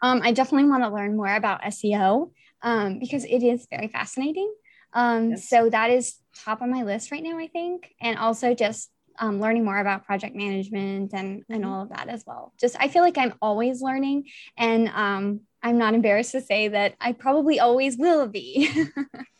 [0.01, 4.53] Um, I definitely want to learn more about SEO um, because it is very fascinating.
[4.93, 5.47] Um, yes.
[5.47, 7.93] So that is top on my list right now, I think.
[8.01, 8.89] And also just
[9.19, 11.69] um, learning more about project management and, and mm-hmm.
[11.69, 12.53] all of that as well.
[12.59, 14.25] Just, I feel like I'm always learning
[14.57, 18.69] and um, I'm not embarrassed to say that I probably always will be.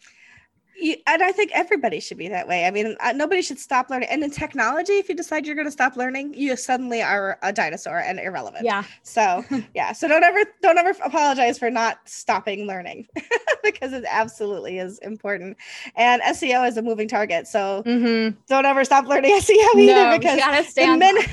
[0.79, 2.65] you, and I think everybody should be that way.
[2.65, 4.09] I mean, uh, nobody should stop learning.
[4.09, 7.53] And in technology, if you decide you're going to stop learning, you suddenly are a
[7.53, 8.65] dinosaur and irrelevant.
[8.65, 8.83] Yeah.
[9.03, 9.43] So
[9.75, 9.91] yeah.
[9.91, 13.07] So don't ever don't ever apologize for not stopping learning
[13.63, 15.57] because it absolutely is important.
[15.95, 18.37] And SEO is a moving target, so mm-hmm.
[18.47, 21.29] don't ever stop learning SEO either no, because the minute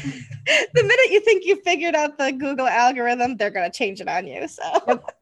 [0.75, 4.09] the minute you think you figured out the Google algorithm, they're going to change it
[4.09, 4.47] on you.
[4.49, 5.17] So yep.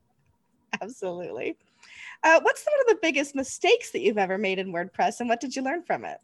[0.80, 1.56] absolutely.
[2.24, 5.40] Uh, what's one of the biggest mistakes that you've ever made in WordPress, and what
[5.40, 6.18] did you learn from it?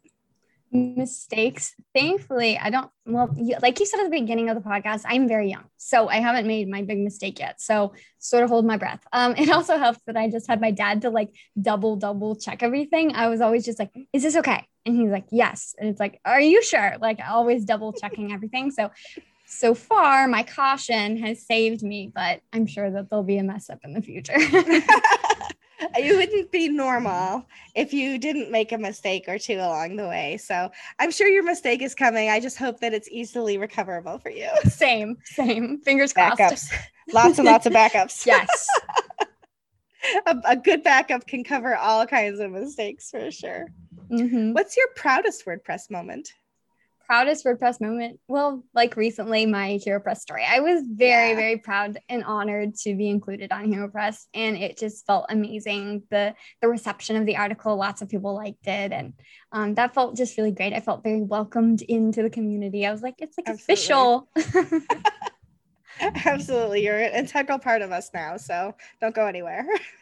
[0.71, 1.75] mistakes?
[1.93, 5.49] Thankfully i don't well like you said at the beginning of the podcast i'm very
[5.49, 9.05] young so i haven't made my big mistake yet so sort of hold my breath.
[9.11, 11.29] Um it also helps that i just had my dad to like
[11.61, 13.13] double double check everything.
[13.15, 14.65] I was always just like is this okay?
[14.85, 15.75] And he's like yes.
[15.77, 16.95] And it's like are you sure?
[17.01, 18.71] Like always double checking everything.
[18.71, 18.91] So
[19.45, 23.69] so far my caution has saved me but i'm sure that there'll be a mess
[23.69, 24.33] up in the future
[25.97, 30.37] you wouldn't be normal if you didn't make a mistake or two along the way.
[30.37, 32.29] So I'm sure your mistake is coming.
[32.29, 34.49] I just hope that it's easily recoverable for you.
[34.65, 35.79] Same, same.
[35.81, 36.39] Fingers crossed.
[36.39, 36.73] Backups.
[37.13, 38.25] lots and lots of backups.
[38.25, 38.67] yes.
[40.25, 43.67] a, a, good backup can cover all kinds of mistakes for sure.
[44.11, 44.53] Mm-hmm.
[44.53, 46.33] What's your proudest WordPress moment?
[47.11, 48.21] Proudest WordPress moment?
[48.29, 50.45] Well, like recently, my HeroPress story.
[50.47, 51.35] I was very, yeah.
[51.35, 56.03] very proud and honored to be included on HeroPress, and it just felt amazing.
[56.09, 59.11] the The reception of the article, lots of people liked it, and
[59.51, 60.71] um, that felt just really great.
[60.71, 62.85] I felt very welcomed into the community.
[62.85, 63.73] I was like, it's like Absolutely.
[63.73, 64.29] official.
[66.25, 66.83] Absolutely.
[66.83, 68.37] You're an integral part of us now.
[68.37, 69.65] So don't go anywhere.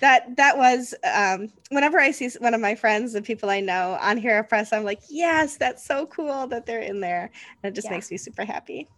[0.00, 3.98] that that was um, whenever I see one of my friends, the people I know
[4.00, 7.30] on HeroPress, I'm like, yes, that's so cool that they're in there.
[7.62, 7.92] And it just yeah.
[7.92, 8.88] makes me super happy.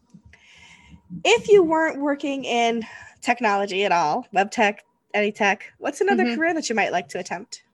[1.24, 2.86] If you weren't working in
[3.20, 6.36] technology at all, web tech, any tech, what's another mm-hmm.
[6.36, 7.64] career that you might like to attempt?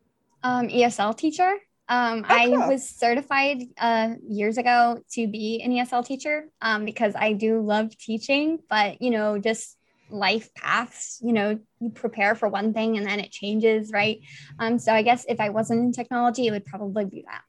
[0.43, 1.57] Um, ESL teacher.
[1.89, 2.63] Um, oh, cool.
[2.63, 7.61] I was certified uh, years ago to be an ESL teacher um, because I do
[7.61, 9.77] love teaching, but you know, just
[10.11, 14.21] life paths, you know, you prepare for one thing and then it changes, right?
[14.59, 17.43] Um, so I guess if I wasn't in technology, it would probably be that.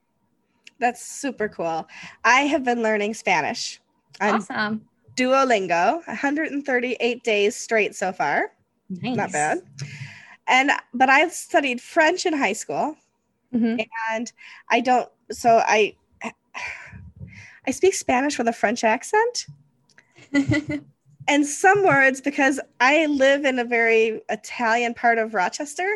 [0.78, 1.86] That's super cool.
[2.24, 3.80] I have been learning Spanish.
[4.20, 4.82] Awesome.
[5.16, 8.52] Duolingo, 138 days straight so far.
[8.88, 9.16] Nice.
[9.16, 9.62] Not bad.
[10.48, 12.96] And but I've studied French in high school.
[13.54, 13.80] Mm-hmm.
[14.12, 14.32] And
[14.68, 15.96] I don't, so I,
[17.66, 19.46] I speak Spanish with a French accent.
[21.28, 25.88] and some words, because I live in a very Italian part of Rochester,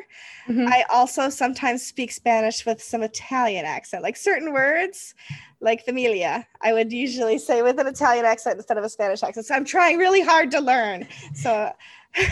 [0.46, 0.66] mm-hmm.
[0.68, 4.02] I also sometimes speak Spanish with some Italian accent.
[4.02, 5.14] Like certain words,
[5.60, 9.46] like familia, I would usually say with an Italian accent instead of a Spanish accent.
[9.46, 11.08] So I'm trying really hard to learn.
[11.34, 11.72] So,
[12.16, 12.24] so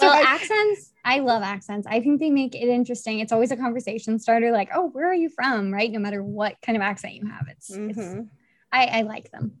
[0.00, 1.86] well, I, accents I love accents.
[1.88, 3.18] I think they make it interesting.
[3.18, 5.72] It's always a conversation starter, like, oh, where are you from?
[5.72, 5.90] Right.
[5.90, 7.48] No matter what kind of accent you have.
[7.48, 7.90] It's, mm-hmm.
[7.90, 8.28] it's
[8.70, 9.58] I, I like them.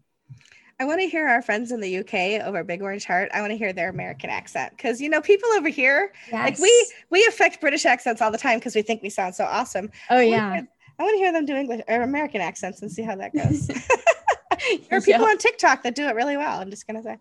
[0.80, 3.30] I want to hear our friends in the UK over Big Orange Heart.
[3.32, 6.32] I want to hear their American accent because you know people over here, yes.
[6.32, 9.44] like we we affect British accents all the time because we think we sound so
[9.44, 9.90] awesome.
[10.10, 12.90] Oh I yeah, hear, I want to hear them do English or American accents and
[12.90, 13.66] see how that goes.
[14.88, 16.60] there are people on TikTok that do it really well.
[16.60, 17.18] I'm just gonna say.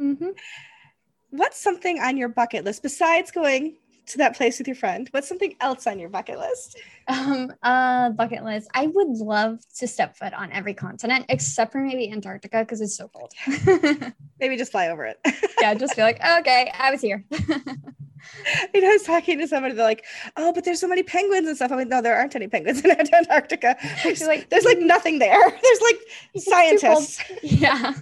[0.00, 0.30] Mm-hmm
[1.32, 5.08] what's something on your bucket list besides going to that place with your friend?
[5.12, 6.78] What's something else on your bucket list?
[7.08, 8.68] Um, uh, bucket list.
[8.74, 12.96] I would love to step foot on every continent except for maybe Antarctica because it's
[12.96, 13.32] so cold.
[14.40, 15.18] maybe just fly over it.
[15.60, 17.24] yeah, just be like, oh, okay, I was here.
[17.30, 20.04] you know, I was talking to somebody, they're like,
[20.36, 21.72] oh, but there's so many penguins and stuff.
[21.72, 23.76] I'm like, no, there aren't any penguins in Antarctica.
[24.02, 25.50] There's like, there's like nothing there.
[25.50, 26.00] There's like
[26.36, 27.22] scientists.
[27.42, 27.94] Yeah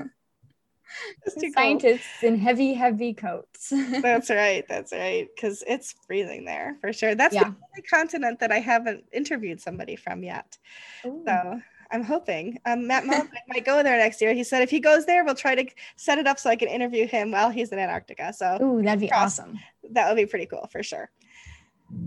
[1.55, 2.31] scientists cool.
[2.31, 3.73] in heavy, heavy coats.
[4.03, 4.65] that's right.
[4.69, 5.29] That's right.
[5.35, 7.15] Because it's freezing there for sure.
[7.15, 7.45] That's yeah.
[7.45, 10.59] the only continent that I haven't interviewed somebody from yet.
[11.07, 11.23] Ooh.
[11.27, 11.61] So
[11.91, 12.59] I'm hoping.
[12.67, 14.33] Um, Matt Mullenweg might go there next year.
[14.33, 16.69] He said if he goes there, we'll try to set it up so I can
[16.69, 18.33] interview him while he's in Antarctica.
[18.33, 19.39] So Ooh, that'd be cross.
[19.39, 19.59] awesome.
[19.91, 21.11] That would be pretty cool for sure.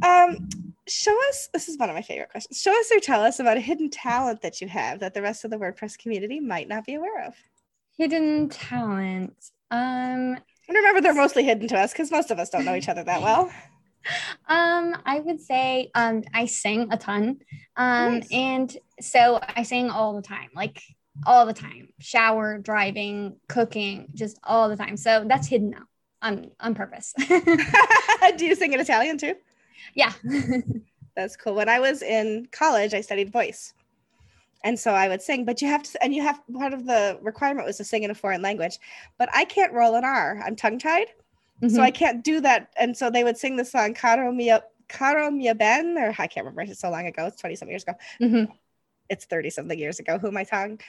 [0.02, 0.50] Um,
[0.88, 1.50] show us.
[1.54, 2.62] This is one of my favorite questions.
[2.62, 5.44] Show us or tell us about a hidden talent that you have that the rest
[5.44, 7.36] of the WordPress community might not be aware of.
[7.98, 9.36] Hidden talent.
[9.72, 12.90] Um, and remember, they're mostly hidden to us because most of us don't know each
[12.90, 13.52] other that well.
[14.50, 17.40] Um, I would say um, I sing a ton.
[17.78, 18.28] Um, nice.
[18.34, 20.82] and so I sing all the time, like
[21.26, 21.88] all the time.
[22.00, 24.98] Shower, driving, cooking, just all the time.
[24.98, 25.84] So that's hidden now
[26.22, 27.14] on on purpose.
[28.38, 29.36] Do you sing in Italian too?
[29.96, 30.12] Yeah.
[31.16, 31.56] that's cool.
[31.56, 33.74] When I was in college, I studied voice
[34.64, 37.18] and so I would sing, but you have to, and you have part of the
[37.22, 38.80] requirement was to sing in a foreign language,
[39.18, 40.42] but I can't roll an R.
[40.46, 41.08] I'm tongue tied,
[41.62, 41.70] mm-hmm.
[41.70, 42.70] so I can't do that.
[42.80, 46.46] And so they would sing the song "Caro Mia Caro Mia Ben," or I can't
[46.46, 46.62] remember.
[46.62, 47.26] It's so long ago.
[47.26, 47.94] It's twenty something years ago.
[48.22, 48.52] Mm-hmm.
[49.10, 50.18] It's thirty something years ago.
[50.18, 50.80] Who am I tongue?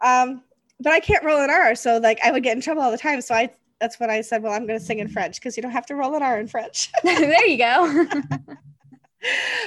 [0.00, 0.42] Um,
[0.80, 2.98] but I can't roll an R, so like I would get in trouble all the
[2.98, 3.20] time.
[3.20, 5.62] So I that's when I said, well, I'm going to sing in French because you
[5.62, 6.90] don't have to roll an R in French.
[7.02, 8.06] there you go.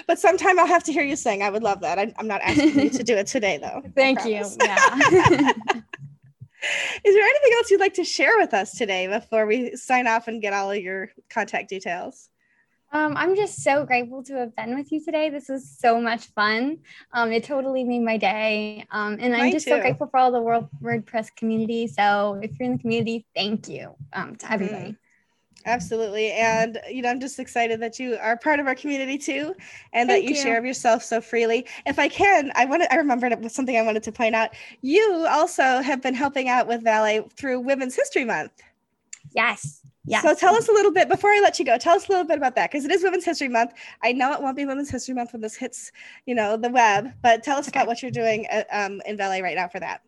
[0.07, 1.43] but sometime I'll have to hear you sing.
[1.43, 1.99] I would love that.
[1.99, 3.83] I, am not asking you to do it today, though.
[3.95, 4.45] Thank you.
[4.63, 4.89] Yeah.
[7.03, 10.27] Is there anything else you'd like to share with us today before we sign off
[10.27, 12.29] and get all of your contact details?
[12.91, 15.29] Um, I'm just so grateful to have been with you today.
[15.29, 16.79] This was so much fun.
[17.11, 18.85] Um, it totally made my day.
[18.91, 19.71] Um, and I'm just too.
[19.71, 21.87] so grateful for all the World WordPress community.
[21.87, 24.91] So if you're in the community, thank you um, to everybody.
[24.91, 24.97] Mm.
[25.67, 26.31] Absolutely.
[26.31, 29.53] And, you know, I'm just excited that you are part of our community too,
[29.91, 31.67] and Thank that you, you, share of yourself so freely.
[31.85, 34.51] If I can, I wanted, I remembered it was something I wanted to point out.
[34.81, 38.51] You also have been helping out with Valet through Women's History Month.
[39.35, 39.81] Yes.
[40.05, 40.23] Yes.
[40.23, 41.77] So tell us a little bit before I let you go.
[41.77, 43.73] Tell us a little bit about that because it is Women's History Month.
[44.01, 45.91] I know it won't be Women's History Month when this hits,
[46.25, 47.77] you know, the web, but tell us okay.
[47.77, 50.01] about what you're doing at, um, in Valet right now for that.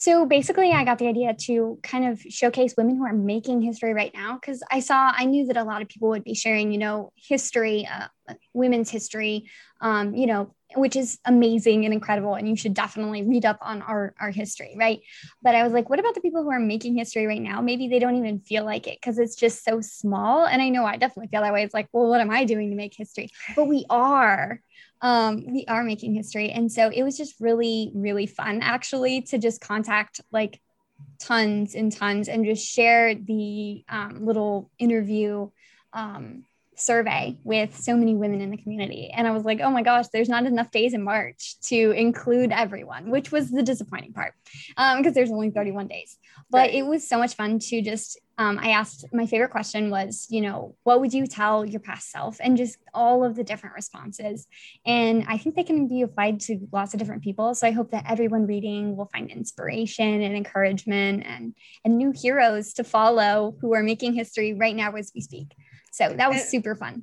[0.00, 3.92] So basically, I got the idea to kind of showcase women who are making history
[3.92, 6.70] right now because I saw, I knew that a lot of people would be sharing,
[6.70, 8.06] you know, history, uh,
[8.54, 12.36] women's history, um, you know, which is amazing and incredible.
[12.36, 15.00] And you should definitely read up on our, our history, right?
[15.42, 17.60] But I was like, what about the people who are making history right now?
[17.60, 20.46] Maybe they don't even feel like it because it's just so small.
[20.46, 21.64] And I know I definitely feel that way.
[21.64, 23.30] It's like, well, what am I doing to make history?
[23.56, 24.60] But we are
[25.00, 26.50] um, we are making history.
[26.50, 30.60] And so it was just really, really fun actually to just contact like
[31.18, 35.50] tons and tons and just share the um, little interview
[35.92, 36.44] um,
[36.74, 39.10] survey with so many women in the community.
[39.10, 42.52] And I was like, oh my gosh, there's not enough days in March to include
[42.52, 44.34] everyone, which was the disappointing part
[44.68, 46.16] because um, there's only 31 days.
[46.50, 46.74] But right.
[46.74, 50.40] it was so much fun to just, um, I asked, my favorite question was, you
[50.40, 52.38] know, what would you tell your past self?
[52.40, 54.46] And just all of the different responses.
[54.86, 57.56] And I think they can be applied to lots of different people.
[57.56, 62.74] So I hope that everyone reading will find inspiration and encouragement and, and new heroes
[62.74, 65.56] to follow who are making history right now as we speak.
[65.90, 67.02] So that was super fun.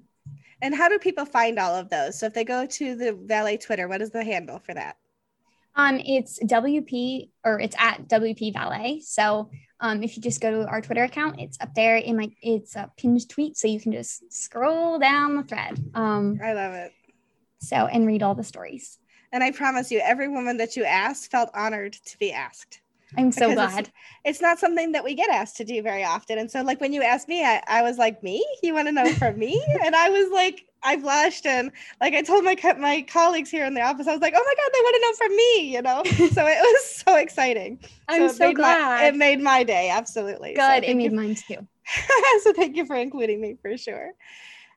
[0.62, 2.18] And how do people find all of those?
[2.18, 4.96] So if they go to the Valet Twitter, what is the handle for that?
[5.76, 9.02] Um, it's WP or it's at WP Valet.
[9.02, 9.50] So
[9.80, 12.76] um, if you just go to our Twitter account, it's up there in my it's
[12.76, 15.78] a pinned tweet, so you can just scroll down the thread.
[15.94, 16.94] Um, I love it.
[17.60, 19.00] So and read all the stories.
[19.32, 22.80] And I promise you, every woman that you asked felt honored to be asked.
[23.18, 23.80] I'm so glad.
[23.80, 23.92] It's,
[24.24, 26.38] it's, not something that we get asked to do very often.
[26.38, 28.46] And so, like, when you asked me, I, I was like, Me?
[28.64, 29.64] You want to know from me?
[29.86, 31.46] and I was like, I blushed.
[31.46, 34.44] And like, I told my, my colleagues here in the office, I was like, Oh
[34.44, 36.04] my God, they want to know from me, you know?
[36.34, 37.80] so it was so exciting.
[38.08, 39.02] I'm so, so glad.
[39.02, 39.90] My, it made my day.
[39.90, 40.54] Absolutely.
[40.54, 40.62] Good.
[40.62, 41.18] So it made you.
[41.18, 41.68] mine too.
[42.42, 44.14] so thank you for including me for sure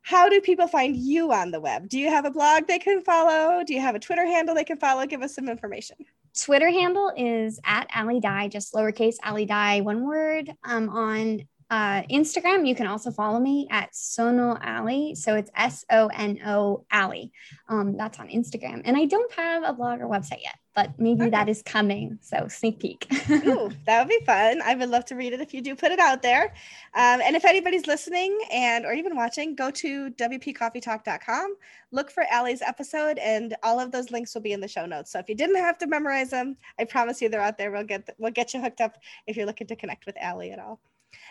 [0.09, 1.87] how do people find you on the web?
[1.87, 3.63] Do you have a blog they can follow?
[3.63, 5.05] Do you have a Twitter handle they can follow?
[5.05, 5.97] Give us some information.
[6.35, 10.51] Twitter handle is at Ali Die, just lowercase Ali Die, one word.
[10.65, 15.15] Um, on uh, Instagram, you can also follow me at Sono Ali.
[15.15, 17.33] So it's S O N O Ali.
[17.69, 18.83] Um, that's on Instagram.
[18.85, 21.31] And I don't have a blog or website yet, but maybe okay.
[21.31, 22.21] that is coming.
[22.21, 23.09] So sneak peek.
[23.29, 24.63] Ooh, that would be fun.
[24.63, 26.55] I would love to read it if you do put it out there.
[26.95, 31.57] Um, and if anybody's listening and or even watching, go to WPCoffeetalk.com,
[31.91, 35.11] look for Ali's episode, and all of those links will be in the show notes.
[35.11, 37.73] So if you didn't have to memorize them, I promise you they're out there.
[37.73, 40.61] We'll get we'll get you hooked up if you're looking to connect with Ali at
[40.61, 40.79] all.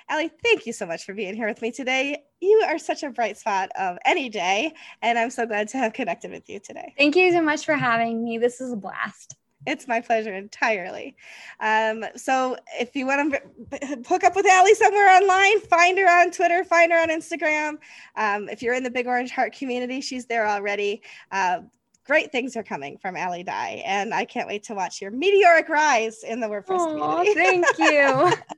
[0.09, 2.23] Ali, thank you so much for being here with me today.
[2.39, 5.93] You are such a bright spot of any day, and I'm so glad to have
[5.93, 6.93] connected with you today.
[6.97, 8.37] Thank you so much for having me.
[8.37, 9.35] This is a blast.
[9.65, 11.17] It's my pleasure entirely.
[11.59, 16.31] Um, so if you want to hook up with Ali somewhere online, find her on
[16.31, 17.77] Twitter, find her on Instagram.
[18.15, 21.01] Um, if you're in the Big Orange Heart community, she's there already.
[21.31, 21.61] Uh,
[22.05, 25.67] great things are coming from Ali Die, and I can't wait to watch your meteoric
[25.67, 27.33] rise in the WordPress Aww, community.
[27.33, 28.56] thank you.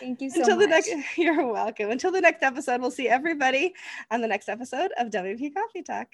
[0.00, 0.64] Thank you so Until much.
[0.64, 1.90] the next, you're welcome.
[1.90, 3.74] Until the next episode, we'll see everybody
[4.10, 6.08] on the next episode of WP Coffee Talk.